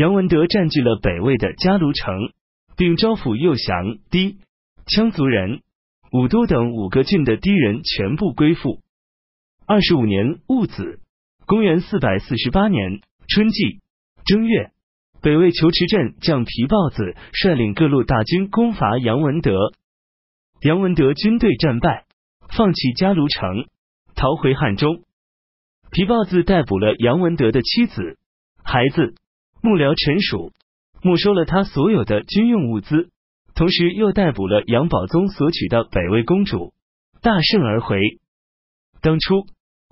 [0.00, 2.32] 杨文德占据了北魏的嘉卢城，
[2.74, 4.36] 并招抚右降、氐、
[4.86, 5.60] 羌族人、
[6.10, 8.80] 武都等五个郡的氐人全部归附。
[9.66, 11.00] 二十五年戊子，
[11.44, 13.80] 公元四百四十八年春季
[14.24, 14.70] 正月，
[15.20, 19.52] 北魏求池镇将皮豹子率领各路大军攻伐杨文德，
[20.62, 22.06] 杨文德军队战败，
[22.56, 23.66] 放弃嘉卢城，
[24.14, 25.02] 逃回汉中。
[25.90, 28.16] 皮豹子逮捕了杨文德的妻子、
[28.64, 29.14] 孩子。
[29.62, 30.52] 幕僚陈属
[31.02, 33.10] 没收了他所有的军用物资，
[33.54, 36.72] 同时又逮捕了杨宝宗所娶的北魏公主，
[37.20, 37.98] 大胜而回。
[39.02, 39.46] 当初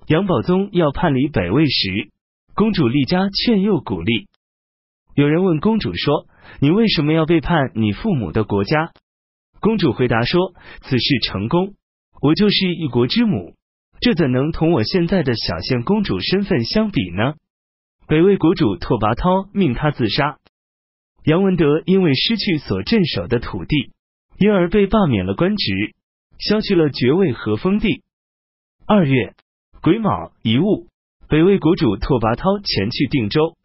[0.07, 2.09] 杨宝宗要叛离北魏时，
[2.55, 4.27] 公主丽佳劝诱鼓励。
[5.15, 6.27] 有人问公主说
[6.61, 8.91] ：“你为什么要背叛你父母的国家？”
[9.61, 11.73] 公主回答说：“此事成功，
[12.21, 13.55] 我就是一国之母，
[13.99, 17.33] 这怎能同我现在的小县公主身份相比呢？”
[18.09, 20.39] 北魏国主拓跋焘命他自杀，
[21.25, 23.91] 杨文德因为失去所镇守的土地，
[24.39, 25.93] 因而被罢免了官职，
[26.39, 28.01] 削去了爵位和封地。
[28.87, 29.35] 二月
[29.83, 30.87] 癸卯一戊，
[31.27, 33.55] 北魏国主拓跋焘前去定州，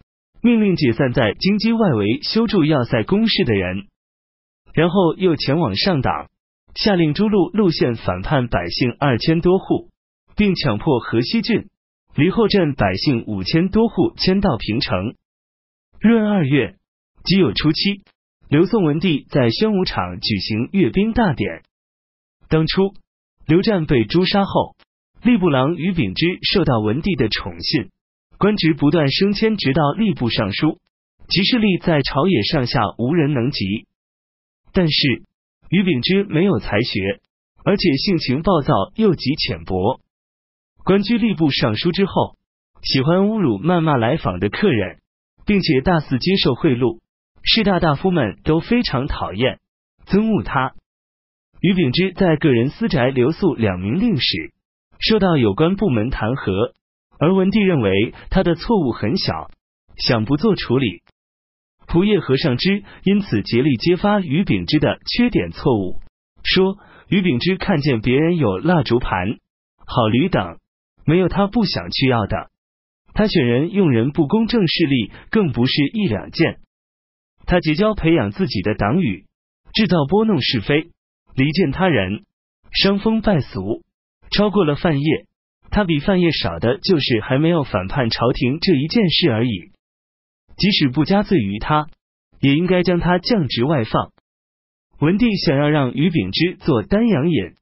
[0.43, 3.87] 命令解散在京畿外围修筑要塞工事的人，
[4.75, 6.29] 然后又前往上党，
[6.75, 9.89] 下令诸路路线反叛百姓二千多户，
[10.35, 11.67] 并强迫河西郡。
[12.15, 15.15] 离后镇百姓五千多户迁到平城。
[15.99, 16.75] 闰二月
[17.25, 18.03] 己酉初七，
[18.47, 21.63] 刘宋文帝在宣武场举行阅兵大典。
[22.47, 22.93] 当初
[23.45, 24.77] 刘湛被诛杀后，
[25.23, 27.89] 吏部郎于秉之受到文帝的宠信，
[28.37, 30.79] 官职不断升迁，直到吏部尚书，
[31.27, 33.87] 其势力在朝野上下无人能及。
[34.71, 35.23] 但是
[35.69, 37.19] 于秉之没有才学，
[37.65, 39.99] 而且性情暴躁又极浅薄。
[40.85, 42.37] 官居吏部尚书之后，
[42.83, 44.99] 喜欢侮辱、谩骂来访的客人，
[45.43, 46.99] 并且大肆接受贿赂，
[47.41, 49.57] 士大大夫们都非常讨厌、
[50.05, 50.73] 憎恶他。
[51.59, 54.53] 于秉之在个人私宅留宿两名令史，
[54.99, 56.73] 受到有关部门弹劾，
[57.17, 59.49] 而文帝认为他的错误很小，
[59.97, 61.01] 想不做处理。
[61.87, 65.99] 仆夜和尚之因此竭力揭发于秉之的缺点错误，
[66.43, 66.77] 说
[67.09, 69.39] 于秉之看见别人有蜡烛盘、
[69.87, 70.59] 好驴等。
[71.05, 72.49] 没有他不想去要的，
[73.13, 76.59] 他选人用人不公正势力，更不是一两件。
[77.45, 79.25] 他结交培养自己的党羽，
[79.71, 80.89] 制造拨弄是非，
[81.35, 82.25] 离间他人，
[82.71, 83.83] 伤风败俗，
[84.31, 85.27] 超过了范晔。
[85.69, 89.71] 他比范晔少的就是还没有反叛朝廷这一件事而已。
[90.57, 91.87] 即使不加罪于他，
[92.39, 94.11] 也应该将他降职外放。
[94.99, 97.53] 文帝想要让于秉之做丹阳尹，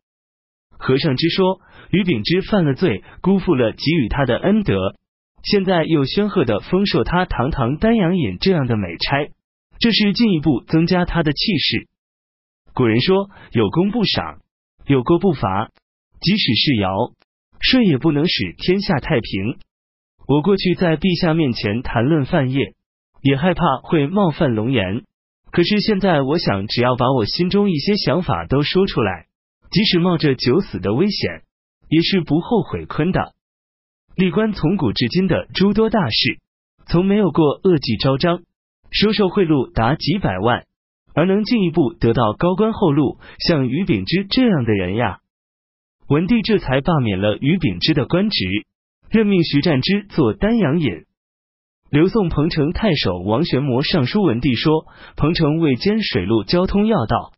[0.78, 1.60] 和尚之说。
[1.94, 4.96] 于秉之犯了罪，辜负了给予他的恩德，
[5.44, 9.30] 现在又宣赫的封授他堂堂丹阳尹这样的美差，
[9.78, 11.88] 这是进一步增加他的气势。
[12.74, 14.40] 古人说：“有功不赏，
[14.88, 15.70] 有过不罚。”
[16.20, 16.90] 即使是尧
[17.62, 19.60] 舜，也不能使天下太平。
[20.28, 22.74] 我过去在陛下面前谈论范晔，
[23.22, 25.04] 也害怕会冒犯龙颜。
[25.52, 29.28] 可是现在，我想只要把我心中一些想法都说出来，
[29.70, 31.44] 即使冒着九死的危险。
[31.94, 33.34] 也是不后悔坤的。
[34.16, 36.40] 历官从古至今的诸多大事，
[36.88, 38.42] 从没有过恶迹昭彰、
[38.90, 40.66] 收受贿赂达几百万，
[41.14, 45.20] 而能进一步得到高官厚禄，像于秉之这样的人呀。
[46.08, 48.44] 文帝这才罢免了于秉之的官职，
[49.12, 51.06] 任命徐湛之做丹阳尹。
[51.92, 57.34] 刘宋彭城太守王玄谟上书文帝说，彭城为兼水陆交通要道，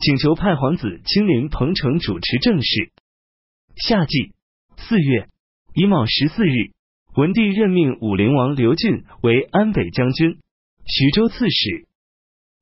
[0.00, 2.90] 请求派皇子亲临彭城主持政事。
[3.80, 4.34] 夏季
[4.76, 5.28] 四月
[5.74, 6.72] 乙卯十四日，
[7.16, 10.38] 文帝任命武陵王刘俊为安北将军、
[10.86, 11.86] 徐州刺史。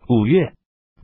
[0.09, 0.53] 五月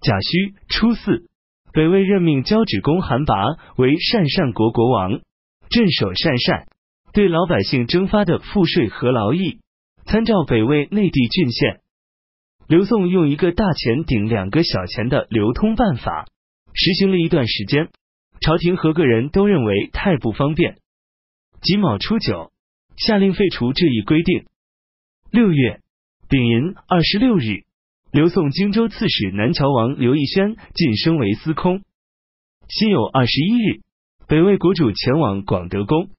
[0.00, 1.26] 甲戌初四，
[1.72, 3.34] 北魏任命交趾公韩拔
[3.76, 5.20] 为鄯善国国王，
[5.68, 6.68] 镇守鄯善，
[7.12, 9.58] 对老百姓征发的赋税和劳役，
[10.06, 11.80] 参照北魏内地郡县。
[12.68, 16.28] 刘宋用一个大钱顶两个小钱的流通办法，
[16.72, 17.88] 实行了一段时间。
[18.44, 20.76] 朝廷和个人都认为太不方便，
[21.62, 22.52] 己卯初九
[22.94, 24.44] 下令废除这一规定。
[25.30, 25.80] 六月
[26.28, 27.64] 丙寅二十六日，
[28.12, 31.80] 刘宋荆州刺史南谯王刘义轩晋升为司空。
[32.68, 33.80] 辛酉二十一日，
[34.28, 36.10] 北魏国主前往广德宫。